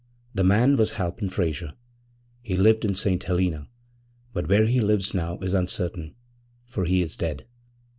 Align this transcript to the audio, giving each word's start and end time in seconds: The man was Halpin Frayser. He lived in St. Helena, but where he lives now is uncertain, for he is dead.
The 0.33 0.43
man 0.43 0.77
was 0.77 0.93
Halpin 0.93 1.29
Frayser. 1.29 1.73
He 2.41 2.55
lived 2.55 2.83
in 2.83 2.95
St. 2.95 3.21
Helena, 3.21 3.67
but 4.33 4.49
where 4.49 4.65
he 4.65 4.79
lives 4.79 5.13
now 5.13 5.37
is 5.41 5.53
uncertain, 5.53 6.15
for 6.65 6.85
he 6.85 7.03
is 7.03 7.15
dead. 7.15 7.45